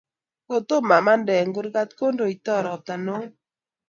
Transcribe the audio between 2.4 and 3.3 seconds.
toiy ropta neo